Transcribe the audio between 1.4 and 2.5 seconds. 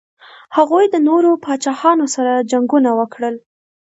پاچاهانو سره